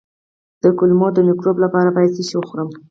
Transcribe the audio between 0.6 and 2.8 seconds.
د کولمو د مکروب لپاره باید څه شی وخورم؟